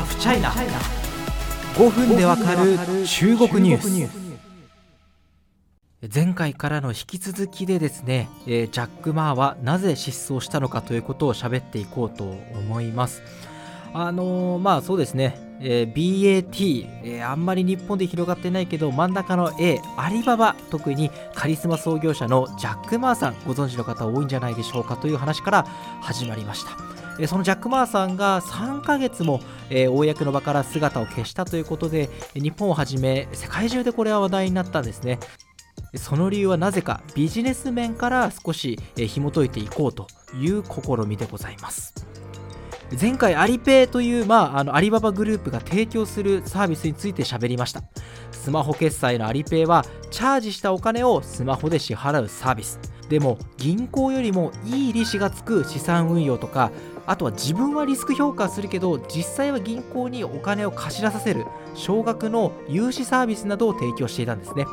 [0.00, 0.50] ハフチャイナ
[1.74, 4.20] 5分でわかる中国ニュース
[6.14, 13.22] 前回からの引き続きでですね、えー、ジャック・マーはなぜ失踪したのかということを喋っていこうと思います
[13.92, 25.64] あのー、まあそうですね、えー、BAT、えー、あんまり日本で広がってないけど真ん中の A アリババ特にカリスマ創業者のジャック・マーさんご存知の方多いんじゃないでしょうかという話から
[26.00, 35.18] 始まりましたそのジャック・マーさんが3ヶ月も、えー、公の場から姿を消したということで日本をはじめ世界中でこれは話題になったんですね。
[35.96, 40.06] その理由はなぜかビジネス面から少し、えー、紐解いていこうと
[40.40, 42.06] いう試みでございます。
[43.00, 47.82] 前回アリペイという、まあ、あのアリババグループが提供するサービスについて喋りました。
[48.32, 52.80] スマホ決済のアリペイはチャージしたお金をスマホで支払うサービス。
[53.08, 56.70] でも銀行よりもいい利子がつく資産運用とか
[57.10, 64.64] あとは自分はリスク評価するけど実際は銀行にお金を貸し出させる少額の融資サービスなどを提供していたんですね。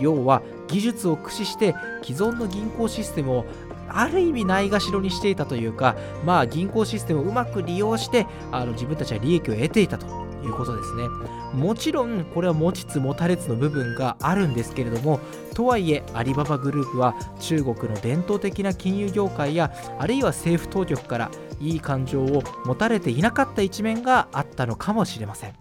[0.00, 3.44] 要は技術を駆使して既存の銀行システムを
[3.86, 5.94] ある意味ないがしろにしていたというか、
[6.24, 10.23] まあ、銀行システムをうまく利用してあの自分たちは利益を得ていたと。
[10.44, 11.08] いうことですね。
[11.54, 15.20] もちろんこれは持ちつ持たれつの部分があるんですけれども
[15.54, 25.54] とはいえアリババグループは中国の伝統的な金融業界やあるいは政府当局からいい感情を持たれていなかった一面があったのかもしれません。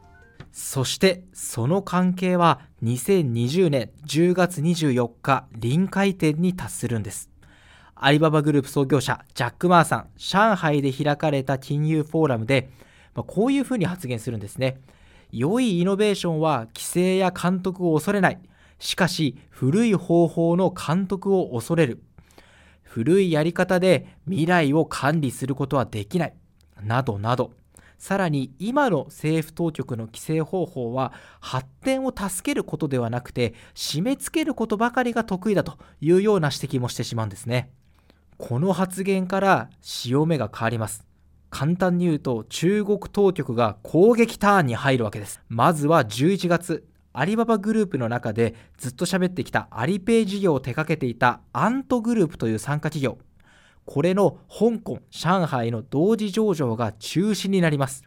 [0.51, 7.33] そしてその関係は2020年10月24日臨界点に達するんです。
[7.95, 12.69] アリババグループ創業者ジャック・マーさん上海で開かれた金融フォーラムで、
[13.15, 14.81] まあ、こういうふうに発言するんですね。
[15.31, 18.39] 良いイノベーションは規制や監督を恐れない。
[18.79, 22.03] しかし古い方法の監督を恐れる。
[22.83, 26.33] 古いやり方で未来を管理することはできない。
[26.83, 27.53] などなど。
[27.97, 37.71] さらに今の政府当局の規制方法は発展を助けることではなくて締め付けることばかりが得意だというような指摘もしてしまうんですね。
[38.37, 41.12] この発言から潮目が変わります。
[41.53, 45.39] 簡単に言うと中国当局が攻撃ターンに入るわけです。
[45.49, 46.83] まずは11月
[47.13, 53.19] アリババグループの中でずっと喋ってきたアリペイ事業を手掛けていたアントグループという参加企業。
[53.85, 58.03] これの香港上海の同時上場が中止になります。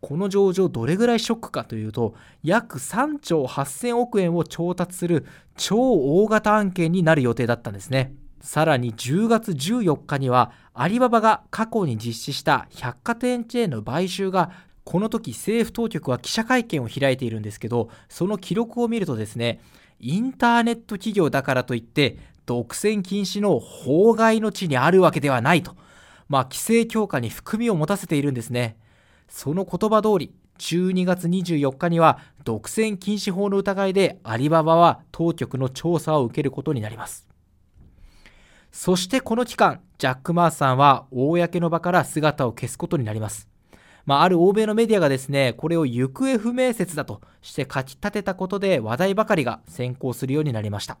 [0.00, 5.26] この上場どれぐらいショックかというと約3兆8000億円を調達する
[5.58, 5.76] 超
[6.22, 8.14] 大型案件になる予定だったんですね。
[8.40, 14.50] さらに10月14日にはアリババが過去に実施した百貨店チェーンの買収が
[14.84, 19.60] この時政府当局は記者会見を開いているんですけどその記録を見るとですね
[20.00, 25.76] インターネット企業だからといって独占禁止の法外の地にあるわけではないと、
[26.28, 28.76] まあ、規制強化に含みを持たせているんですね。
[29.28, 37.29] その言葉通り12月24日には独占禁止法の疑いでアリババは当局の調査を受けることになります。
[38.82, 43.46] そしてこの期間ジャック・マーさんは公の場から姿を消すことになります
[44.06, 50.96] まあ、ある欧米のメディアがですね、これを行方不明説だとして書き立てたことで話題ばかりが先行するようになりました。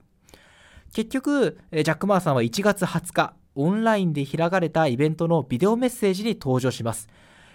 [0.92, 7.08] 結局、ジャック・マーさんは1月20日、オンラインで開かれたイベントのビデオメッセージに登場します。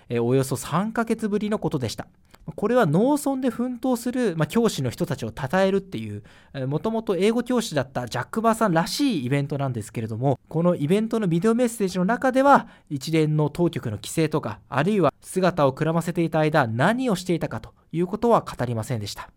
[0.09, 2.07] およそ3ヶ月ぶりのことでした。
[2.53, 6.23] これは農村で奮闘する、まあ、教師の人たちを称えるっていう
[6.67, 19.29] もともと英語教師だったジャック・バーさんらしいイベントなんですけれどもこのイベントのビデオメッセージの中では一連の当局の規制とかあるいは姿をくらませていた間何をしていたかということは語りませんでした。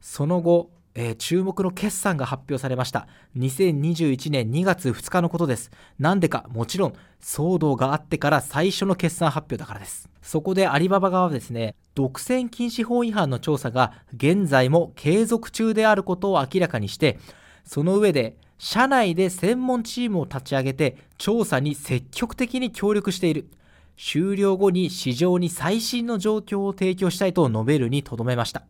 [0.00, 3.06] その後えー、注目の決算が発表されました。
[3.36, 5.70] 2021年2月2日のことです。
[5.98, 10.08] なんでかもちろん騒動があってから最初の決算発表だからです。
[10.22, 17.18] そこでアリババ側はですね独占禁止法違反の調査が現在も継続中であることを明らかにして
[17.64, 23.48] その上で社内で専門チームを立ち上げて調査に積極的に協力している。
[23.98, 28.62] 終了後に市場に最新の状況を提供したいと述べるにとどめました。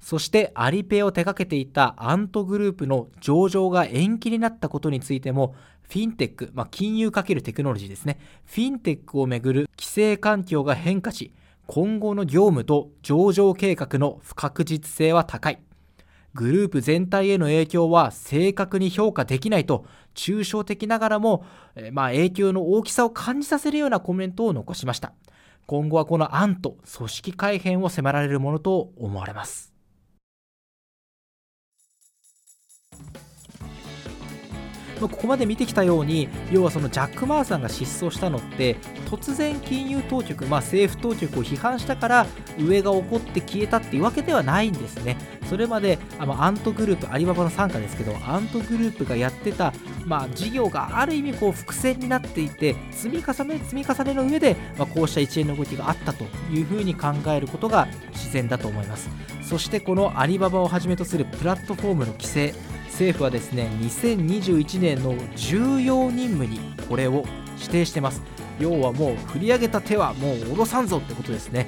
[0.00, 8.18] そしてアリペイを手掛けていたアントグループの上場が延期になったことについてもフィンテック、まあ、金融かけるテクノロジーですね。
[8.46, 11.32] フィンテックをめぐる規制環境が変化し
[11.66, 15.60] 今後の業務と上場計画の不確実性は高い。
[16.34, 21.44] グループ全体への影響は正確に評価できないと抽象的ながらも、
[21.74, 25.12] えまあ、影響の大きさを感じさせるようなコメントを残しました。
[25.66, 29.69] 今後はこの案と組織改変を迫られるものと思われます。
[35.08, 38.76] ここまで見てきたように要はそのジャック・マーさんが失踪したのって
[39.06, 42.26] 突然金融当局、まあ、政府当局を批判したから
[42.58, 45.16] 上が怒って消えたっていうわけではないんですね。
[45.48, 49.72] それまであのアントグループアリババの傘下ですけどアントグループがやってた、
[50.06, 59.10] まあ、事業がある意味こう伏線になっていて積み重ね積み重ねの上で、まあ、こうした一連の動きがあったというふうに考えることが自然だと思います。
[59.42, 62.54] そしてこのアリババをはじめとするプラットフォームの規制
[63.00, 67.24] 政府はですね2021年の重要任務にこれを
[67.56, 68.22] 指定してます。
[68.58, 71.66] 要はもう振り上げた手はもう下ろさんぞってことですね。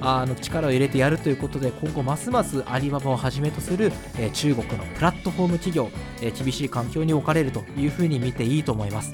[0.00, 5.90] あの力を入れてやるということで今後ますますアリババをはじめとする、え、中国のプラットフォーム企業、
[6.22, 9.12] え、厳しい環境に置かれるというふうに見ていいと思います。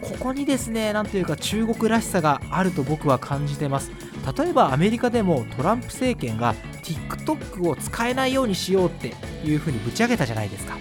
[0.00, 3.92] ここにですねなんというか中国らしさがあると僕は感じてます。
[4.36, 6.56] 例えばアメリカでもトランプ政権が
[6.94, 9.14] TikTok を使えないようにしようって
[9.44, 10.76] いうふうにぶち上げたじゃないですか。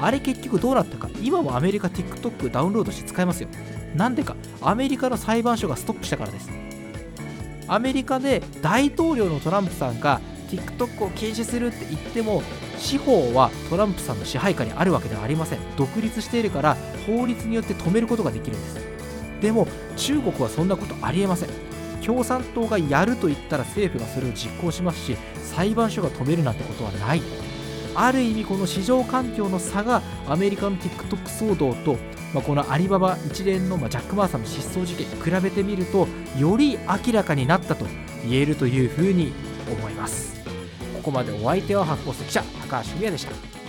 [0.00, 3.48] あれ結局どうなったか今もアメリカ TikTok ダウンロードして使えますよ。
[3.94, 4.36] なんでか。
[4.60, 6.50] アメリカの裁判所がストップしたからです。
[7.68, 10.20] アメリカで大統領のトランプさんが
[10.50, 12.42] TikTok を禁止するって言っても
[12.78, 15.58] 司法はトランプさんの支配下にあるわけではありません。
[15.76, 16.76] 独立しているから
[17.06, 18.76] 法律によって止めることができるんです。
[19.40, 19.66] でも
[19.96, 21.71] 中国はそんなことありえません。
[22.04, 27.22] 共産党がやると言ったら政府がそれを実行しますし裁判所が止めるなんてことはない。
[27.94, 31.98] ある意味この市場環境の差がアメリカの TikTok 騒動と、
[32.32, 36.08] まあ、このアリババ一連の、ジャック・マーさんの失踪事件比べてみると
[36.38, 37.84] より明らかになったと
[38.26, 39.32] 言えるというふうに
[39.70, 40.40] 思います。
[40.96, 43.61] ここまでお相手は発行記者高橋美也でした。